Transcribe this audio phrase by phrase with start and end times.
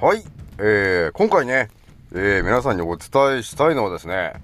[0.00, 0.22] はい、
[0.58, 1.70] えー、今回ね、
[2.12, 4.34] えー、皆さんにお伝えしたいのはですね、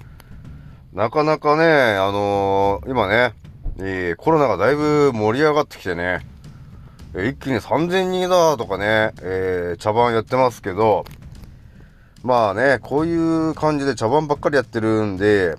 [0.93, 1.65] なかなかね、
[1.95, 3.35] あのー、今ね、
[3.79, 6.27] えー、コロナがだいぶ盛り上がってきてね、
[7.15, 11.05] え一気に3000人だとかね、えー、茶番やってますけど、
[12.25, 15.55] まあね、こういう感じで茶番ばっかりやってるんで、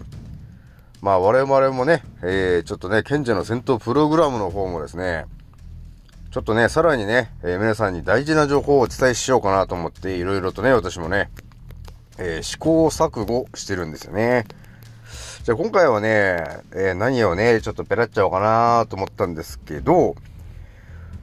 [1.01, 5.23] まあ我々もね、えー、ちょっとね、賢者の戦闘プログラムの方もですね、
[6.35, 11.29] ちょっとね、さらにね、えー、皆さんに大事な情報をお伝えしようかなと思って、いろいろとね、私もね、
[12.17, 14.43] えー、試行錯誤してるんですよね。
[15.43, 16.43] じゃあ今回はね、
[16.73, 20.15] えー、何をね、ちょっとペラっちゃおうかなと思ったんですけど、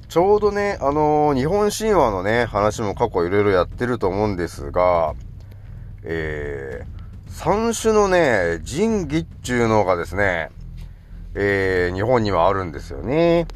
[0.08, 5.12] ちょうどね、あのー、日本神話のね、話も過去いろいろやってると思うんですが、
[6.04, 10.48] えー、三種のね、神器っていうのがですね、
[11.34, 13.46] えー、日本にはあるんですよね。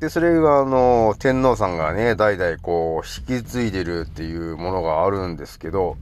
[0.00, 5.96] で、それがあの、天皇さんがね、代々こう、引き継いでるっていうものがあるんですけど、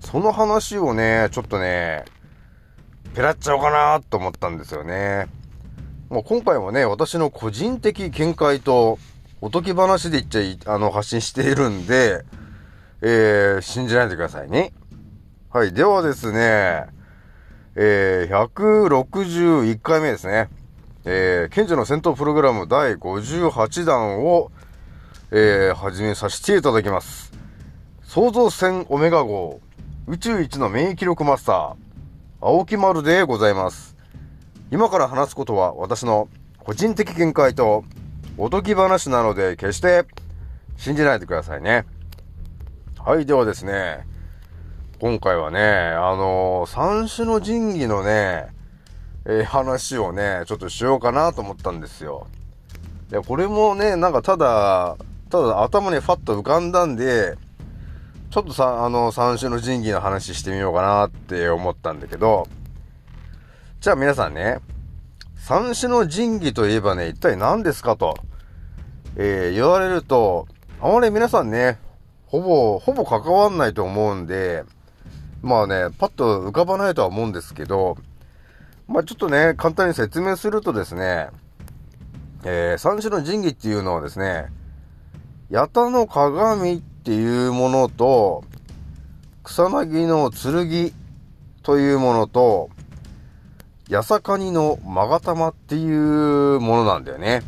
[0.00, 2.04] その話をね、ちょっとね、
[3.14, 5.26] ペラっちゃおうかなと思ったんですよね。
[6.08, 8.98] もう今回はね、私の個人的見解と、
[9.40, 12.24] おとぎ話で言っちゃい、あの、発信しているんで、
[13.02, 14.72] えー、信じないでくださいね。
[15.50, 15.72] はい。
[15.72, 16.86] ではですね、
[17.74, 20.50] えー、161回目ですね。
[21.06, 24.52] えー、賢者の戦闘プログラム第58弾を、
[25.30, 27.32] えー、始めさせていただきます。
[28.02, 29.60] 創造船オメガ号、
[30.06, 31.74] 宇宙一の免疫力マスター、
[32.42, 33.96] 青木丸でございます。
[34.70, 36.28] 今から話すことは私の
[36.58, 37.84] 個人的見解と
[38.36, 40.04] おとぎ話なので決して
[40.76, 41.86] 信じないでくださいね。
[42.98, 44.06] はい、ではですね、
[45.00, 48.59] 今回はね、あのー、三種の神器のね、
[49.26, 52.26] えー、話をね、ちょっとしようかなと思ったんですよ。
[53.10, 54.96] で、これもね、なんかただ、
[55.28, 57.36] ただ頭にファッと浮かんだんで、
[58.30, 62.46] ちょっとさ、あの、三種の神器の話してみようかなって思ったんだけど、
[63.80, 64.60] じゃあ皆さんね、
[65.36, 68.16] 三種の神器といえばね、一体何ですかと、
[69.16, 70.46] えー、言われると、
[70.80, 71.78] あまり皆さんね、
[72.26, 74.64] ほぼ、ほぼ関わんないと思うんで、
[75.42, 77.96] まあね、パッと浮かばないとは思うんですけど、
[78.90, 81.28] まあちょっとね、簡単に説明するとですね、
[82.42, 84.46] えー、三種の神器っていうのはですね、
[85.48, 88.42] 八田の鏡っていうものと、
[89.44, 90.92] 草薙の剣
[91.62, 92.68] というものと、
[93.88, 97.42] 八坂にの勾玉っていうものなんだよね。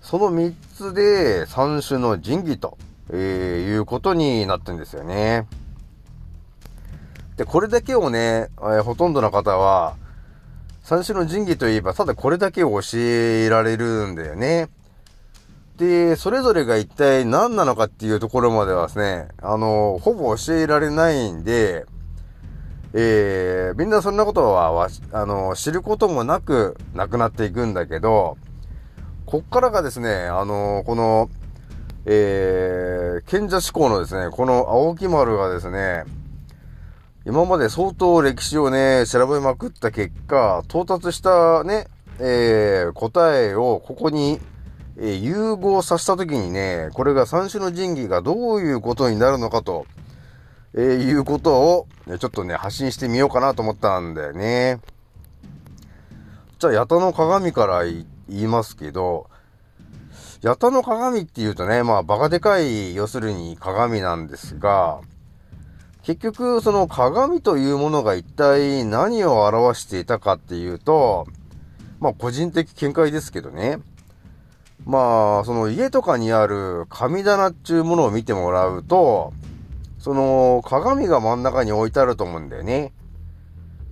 [0.00, 2.78] その三つで三種の神器と、
[3.10, 5.48] えー、いうことになってんですよね。
[7.36, 9.96] で、これだけをね、えー、ほとんどの方は、
[10.86, 14.68] 三種の神器といえば、ただこれだけを教えられるんだよね。
[15.78, 21.86] で、それぞれが一体何なのかっていうところまではですね、あの、ほぼ教えられないんで、
[22.92, 28.38] えー、みんなそんなことは、あの、知ることもなく、なくなっていくんだけど、
[29.24, 31.30] こっからがですね、あの、この、
[32.04, 36.04] えー、賢者志向のですね、この青木丸がですね、
[37.26, 41.88] 今まで相当歴史をね、調べまくった結果、到達したね、
[42.20, 44.38] えー、答えをここに、
[44.96, 49.86] えー、融合させたときにね、これが三種の神器がどういうことになるのかと、
[50.74, 51.88] えー、いうことを、
[52.20, 54.78] ちょっとね、発信してみようかなと思ったんだよね。
[56.60, 59.28] じゃあ、八田の鏡から言いますけど、
[60.44, 65.00] 八田の鏡って言うとね、まあ、バカでかい、要するに鏡なんですが、
[66.06, 71.26] 結局、その鏡というものが一体何を表していたかっていうと、
[71.98, 73.78] まあ個人的見解ですけどね。
[74.84, 79.32] まあ、その家とかにある神棚っていうものを見てもらうと、
[79.98, 82.92] その鏡が真ん中に置いてあると思うんだよね。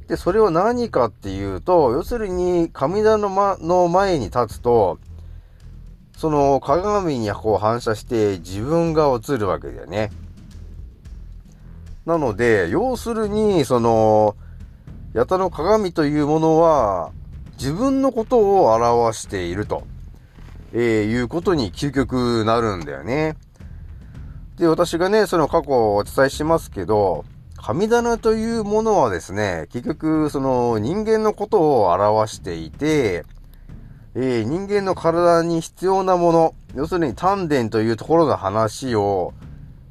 [0.07, 5.01] で、それは何かっていうと、要するに神棚の前に立つと、
[6.17, 10.13] その鏡にこう反射して自分が映るわけだよね。
[12.07, 14.37] なので、要するに、その、
[15.15, 17.13] 八田の鏡というものは、
[17.57, 19.85] 自分のことを表していると、
[20.73, 23.37] えー、いうことに究極なるんだよね。
[24.57, 27.25] で、私がね、その過去をお伝えしますけど、
[27.57, 33.25] 神棚というものはですね、結局、その人間のことを表していて、
[34.15, 39.33] えー、人間の体に必要なもの、要するに丹田というところの話を、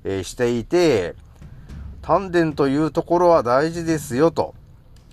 [0.03, 1.15] えー、していて、
[2.03, 4.53] 丹田というところは大事ですよ、と、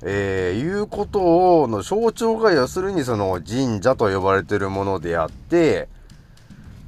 [0.03, 5.89] えー、いうことを、の象徴が要するにその神社と呼ばれているものであって、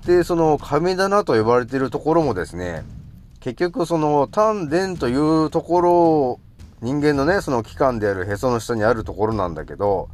[0.04, 2.84] で、その神棚と呼ばれているところもですね、
[3.38, 6.40] 結局その丹田というところを、
[6.80, 10.08] 人間のね、その器官であるへその下にあるところなんだけど、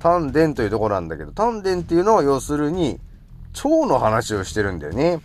[0.00, 3.00] 丹田というところなんだけど、丹田っていうのは要するに
[3.54, 5.20] 腸の話をしてるんだよね。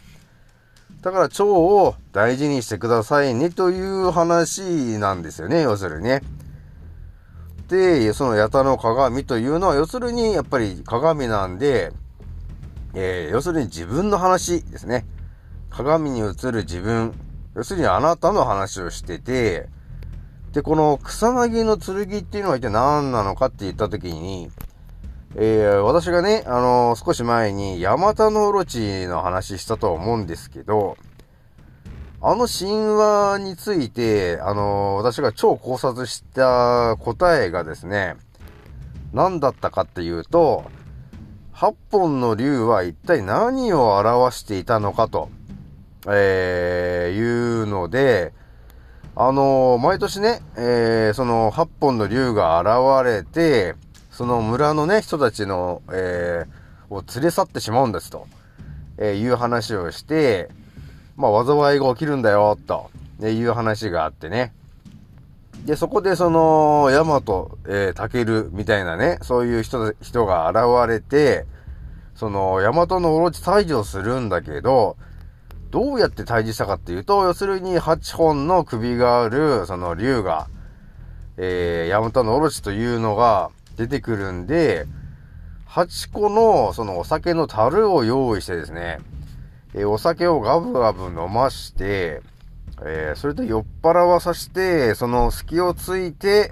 [1.03, 6.21] だから腸を大事にしてくださいねという話なんですよね、要するにね。
[7.67, 11.91] で、その八田の鏡というのは、要するにやっぱり鏡なんで、
[12.93, 15.05] えー、要するに自分の話ですね。
[15.69, 17.13] 鏡に映る自分。
[17.53, 19.67] 要するにあなたの話をしてて、
[20.53, 24.49] で、この草薙の剣っていうのは一体何なのかって言ったときに、
[25.35, 30.95] えー、私がね、あのー、少し前に、ヤマタノオロチの話したと思うんですけど、
[32.21, 38.15] あの神話について、あのー、私が超考察した答えがですね、
[39.11, 40.65] 何だったかっていうと、
[41.51, 45.29] 八本の竜は一体何を表していたのかと、
[46.07, 48.33] えー、いうので、
[49.15, 53.75] あの、毎年ね、え、その八本の竜が現れて、
[54.13, 58.27] その村のね、人たちの、えー、を連れ去ってしまうんですと、
[58.99, 60.49] えいう話をして、
[61.17, 64.53] まあ、災いが起きるんだよ、と、いう話があってね。
[65.65, 71.47] で、そこでその、ヤマト、えー、タケルみたいなね、そういう人、人が現れて、
[72.13, 74.95] その、ヤマトのオロチ退治をするんだけど、
[75.71, 80.49] どうやって退治したかっていうと、要するに8本の首がある、その竜が、
[81.37, 84.85] えー、ヤマトのオロチというのが、出てくるんで、
[85.67, 88.99] 8個のそのお酒の樽を用意してですね、
[89.73, 92.21] えー、お酒をガブガブ飲まして、
[92.85, 96.51] えー、それと酔っ払わさして、その隙をついて、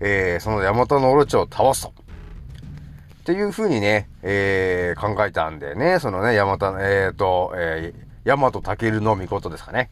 [0.00, 1.88] えー、その山本のオロチを倒すと。
[1.88, 9.90] っていう風にね、えー、考えたんでね、そのね、山本、えっ、ー、と、えー、大和武の御事ですかね。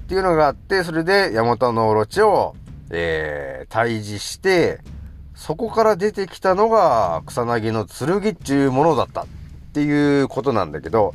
[0.00, 2.54] っていうのがあって、それで山本のオロチを、
[2.90, 4.80] えー、退治して、
[5.36, 9.26] そこから出てきたのが草薙の剣っていうものだったっ
[9.74, 11.14] ていうことなんだけど、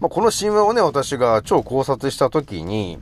[0.00, 2.98] まあ、この神話をね、私が超考察した時に、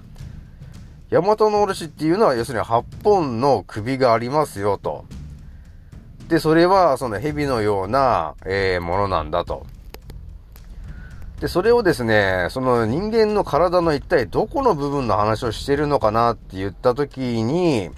[1.11, 5.05] 大和のおろしっていうのは要するに8本の首がありますよと。
[6.29, 9.67] で、それはその蛇のような、えー、ものなんだと。
[11.41, 17.91] で、それをですね、その人間の体の一体どこの部分の話をしてるのかなって言った時に、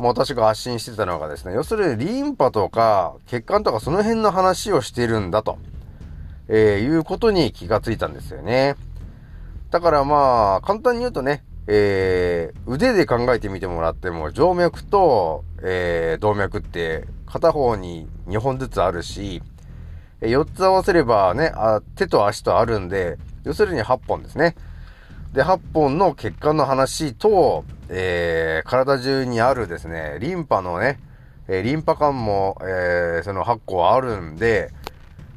[0.00, 5.58] もう私が発信してたのがですね、要するにリンパとか血管とかその辺の話をしてるんだと、
[6.48, 8.76] えー、いうことに気がついたんですよね。
[9.70, 19.42] だからまあ、簡単に言うとね、えー、腕で考えてみてもらっても、静脈と、えー、動脈って片方に2本ずつあるし、
[20.22, 24.54] 4つ合わせればね、あ手と足とあるんで、要するに8本ですね。
[25.32, 30.98] で、8本の血管の話と、えー、体中にあるですね、リンパのね、
[31.46, 34.72] えー、リンパ管も、えー、その8個あるんで、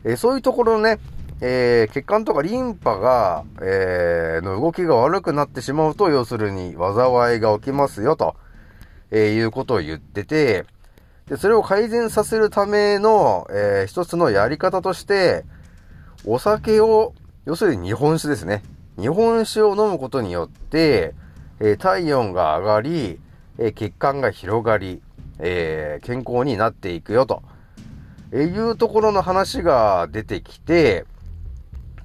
[0.04, 1.00] えー、そういうところね、
[1.42, 8.36] えー、血管とかリンパが、えー、の動きが悪くなってしまうと、要するに災いが起きますよ、と、
[9.12, 10.66] えー、いうことを言ってて、
[11.28, 15.46] で、それを改善させるための、えー、一つのやり方として、
[16.26, 17.14] お酒を、
[17.46, 18.64] 要するに日本酒ですね。
[19.00, 21.14] 日本酒を飲むことによって、
[21.60, 23.20] え、体温が上がり、
[23.58, 25.02] え、血管が広がり、
[25.40, 27.42] えー、健康になっていくよと、
[28.32, 31.06] えいうところの話が出てきて、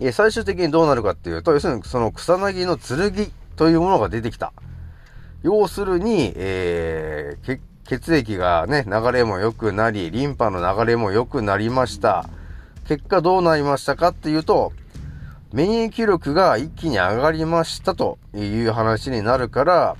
[0.00, 4.52] え最終的にどうなるかっていうと、要するにその草薙の剣というものが出てきた。
[5.42, 7.36] 要するに、え
[7.88, 12.28] 血液がね、流れも良くなり、リンパの流れも良くなりました。
[12.86, 14.72] 結果どうなりましたかっていうと、
[15.52, 19.96] 免疫力が一気に上がりましたという話になるから、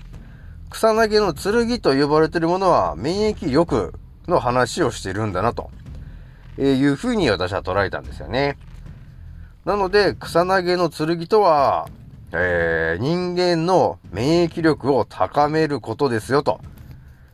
[0.71, 3.95] 草薙の剣と呼ばれているものは免疫力
[4.27, 5.71] の話をしてるんだなと
[6.59, 8.59] いうふうに私は捉えたんですよね。
[9.65, 11.89] なので、草薙の剣とは、
[12.33, 16.61] えー、人間の免疫力を高めることですよと。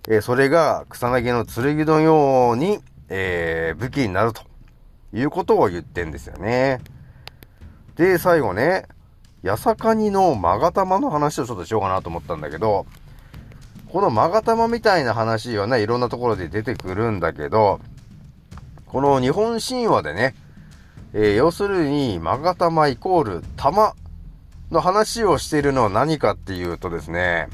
[0.09, 2.79] えー、それが草薙の剣のように、
[3.09, 4.43] えー、武器になると
[5.13, 6.81] いうことを言ってんですよね。
[7.97, 8.87] で、最後ね、
[9.45, 12.87] 八坂にの勾玉の話をちょっとしようかなと思ったんだけど、
[13.89, 17.81] この勾玉みたいな話はね、いろんなところで出てくるんだけど、
[18.87, 20.35] この日本神話でね、
[21.13, 23.95] えー、要するに、勾玉イコール玉
[24.73, 27.49] の話をしているのは何かっていうとですね、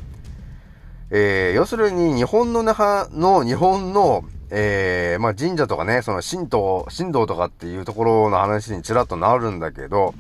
[1.11, 10.15] えー、要するに日本の中の、日本の、えー、まあ、神社とかね、その神道、神道とかっていうところの話にちらっとなるんだけど、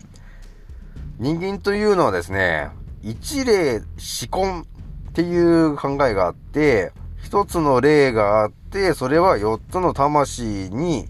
[1.21, 2.71] 人間というのはですね、
[3.03, 4.63] 一霊四魂
[5.11, 11.09] っていう考えがあって、一つの霊があって、それは四つの魂に、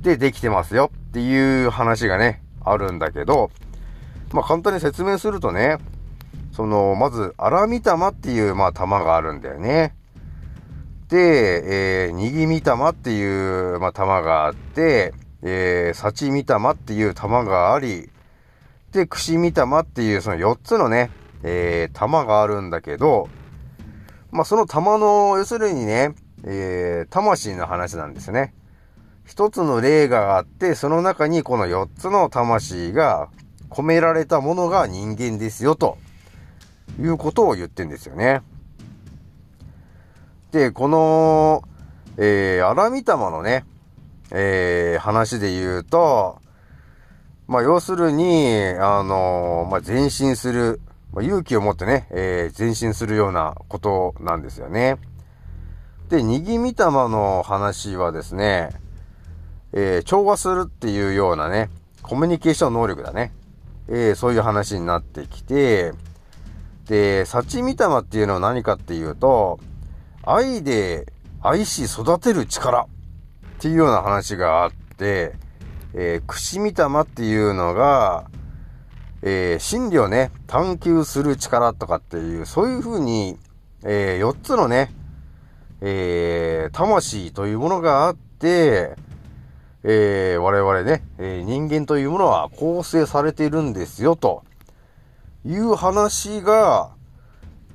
[0.00, 3.50] でできてますよっていう話がね、あるんだけど、
[4.32, 5.76] まあ簡単に説明するとね、
[6.52, 9.94] その、まず、荒御玉っていう、まあ玉があるんだよね。
[11.10, 18.08] で、えー、にぎみ玉っていう、まあ玉があって、えー、幸み玉っていう玉があり、
[18.92, 21.10] で、串み玉っていうその4つのね、
[21.42, 23.28] えー、玉があるんだけど、
[24.30, 28.54] まあ、その玉の、要するにね、えー、魂の話なんですね。
[29.24, 33.28] 一つの霊があって、その中にこの4つの魂が
[33.70, 35.96] 込められたものが人間ですよ、と
[37.00, 38.42] いうことを言ってんですよね。
[40.50, 41.62] で、この、
[42.18, 43.64] えー、荒御玉のね、
[44.30, 46.42] えー、話で言うと、
[47.46, 50.80] まあ、要するに、あのー、まあ、前進する、
[51.12, 54.98] まあ、勇気を持ってね、えー、前進するようなことなんですよね。
[56.08, 58.70] で、にぎみたまの話はですね、
[59.72, 61.70] えー、調和するっていうようなね、
[62.02, 63.32] コミュニケーション能力だね。
[63.88, 65.92] えー、そういう話になってきて、
[66.86, 69.58] で、幸みたまっていうのは何かっていうと、
[70.24, 72.86] 愛で愛し育てる力っ
[73.58, 75.34] ていうような話があって、
[75.94, 78.30] えー、串みたまっていうのが、
[79.22, 83.38] えー、真理をね、探求する力とかっていう、そういう風に、
[83.84, 84.92] えー、4つのね、
[85.80, 88.96] えー、魂というものがあって、
[89.84, 94.44] えー、我々ね、え、人間というものは構成されているんですよ、と
[95.44, 96.90] いう話が、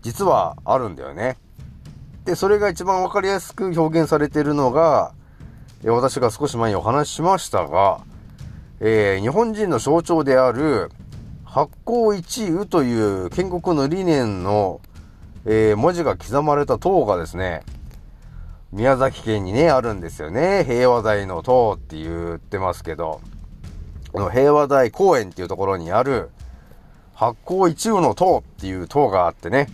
[0.02, 1.38] 実はあるんだよね。
[2.24, 5.14] で、それが一番わかりやすく表現されているのが、
[5.86, 8.02] 私が少し前にお話ししましたが、
[8.80, 10.90] えー、日本人の象徴である
[11.46, 14.82] 発行一遊という建国の理念の、
[15.46, 17.64] えー、文字が刻まれた塔がですね、
[18.72, 20.66] 宮崎県にね、あるんですよね。
[20.68, 23.22] 平和台の塔って言ってますけど、
[24.12, 26.30] この平和台公園っていうところにある
[27.14, 29.68] 発行一遊の塔っていう塔があってね、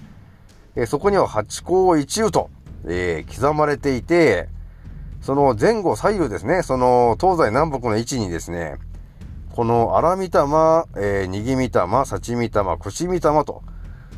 [0.75, 2.49] えー、そこには八甲一遊と、
[2.85, 4.47] えー、刻まれていて、
[5.23, 8.75] その前後左右ですね、その東西南北の位置にですね、
[9.55, 13.63] この荒御玉、えー、にぎみ玉、幸み玉、串み玉と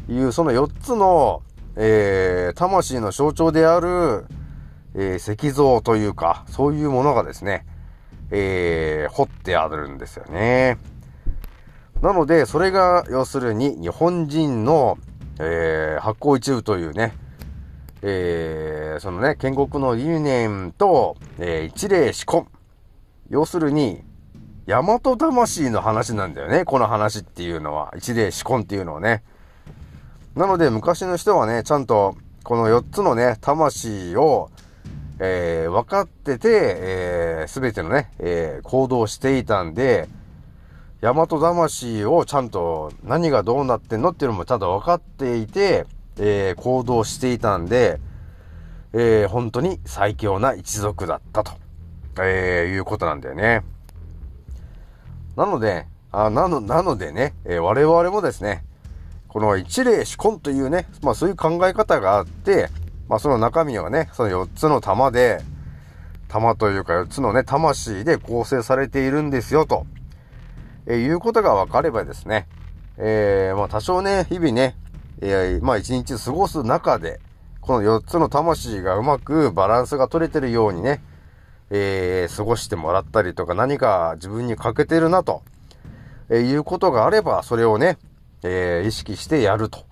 [0.10, 1.44] いうその4つの、
[1.76, 4.26] えー、魂の象徴である、
[4.96, 7.68] えー、石像というか、そういうものがですね、
[8.32, 10.80] えー、掘ってあるんですよね。
[12.02, 14.98] なので、それが要するに日本人の、
[15.40, 17.14] えー、発行一部というね、
[18.08, 22.48] えー、そのね、建国の理念と、えー、一例四魂。
[23.32, 24.04] 要するに、
[24.68, 27.92] 大和魂の話なんだよね、この話っていうのは。
[27.98, 29.24] 一例四魂っていうのはね。
[30.36, 34.52] なので、昔の人はね、ちゃんと、この4つのね、魂を、
[35.18, 40.08] えー、分かってて、えー、全てのね、えー、行動していたんで、
[41.02, 48.00] 大和魂をちゃんと何がどうなってんのっていうのもちゃんと分かっていて、えー、行動していたんで、
[48.94, 51.52] えー、本当に最強な一族だったと、
[52.20, 53.64] えー、いうことなんだよね。
[55.36, 58.64] なので、あなの、なのでね、えー、我々もですね、
[59.28, 62.70] この一例四魂というね、まあそういう考え方があって、
[63.10, 65.42] まあその中身はね、その4つの玉で、
[66.30, 69.86] 玉というか4つのね、魂で構成されているんですよ、と、
[70.86, 72.48] えー、いうことが分かればですね、
[72.98, 74.78] えー、まあ多少ね、日々ね、
[75.22, 77.20] えー、まあ一日過ごす中で、
[77.62, 81.02] この4つの魂がうまくバランスが取れてるようにね、
[81.72, 85.42] えー、過ごしてもらったりとか何か自分に欠けてるなと、
[86.30, 87.98] えー、いうことがあれば、それをね、
[88.44, 89.86] えー、意識してやると。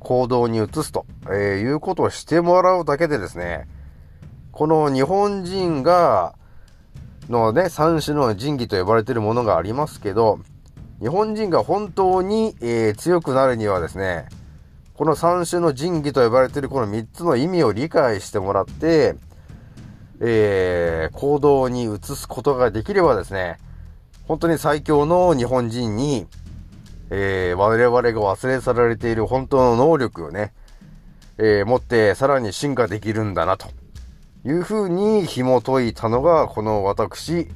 [0.00, 3.68] 行動に移すと、えー、いうことをしてもらうだけでですね、
[4.50, 6.34] この日本人が、
[7.28, 10.40] のね、三種の神器と呼ばれているものがありますけど、
[11.00, 14.26] 日本人が本当に、えー、強くなるにはですね、
[15.00, 19.16] この三種の神器と呼ばれているこの三つの意味を理解してもらって、
[20.20, 23.56] えー、行動に移すことができればですね、
[24.28, 26.26] 本当に最強の日本人に、
[27.08, 30.52] えー、我々が忘れ去られている本当の能力をね、
[31.38, 33.68] えー、持ってさらに進化できるんだな、と
[34.44, 37.48] いうふうに紐解いたのが、この私、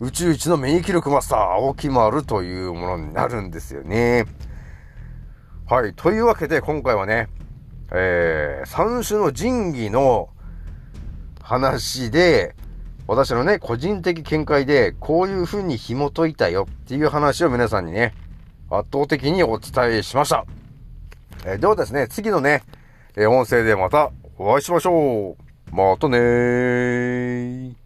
[0.00, 4.24] 宇宙一の免疫力マスター、青木丸というものになるんですよね。
[5.72, 5.94] はい。
[5.94, 7.30] というわけで、今回はね、
[7.92, 10.28] えー、三種の神器の
[11.40, 12.54] 話で、
[13.06, 18.12] 私のね、個人的見解で、こういう風に紐解いたよっていう話を皆さんにね、
[18.68, 20.44] 圧倒的にお伝えしました。
[21.46, 22.64] えーではですね、次のね、
[23.16, 25.74] えー音声でまたお会いしましょう。
[25.74, 27.81] またねー。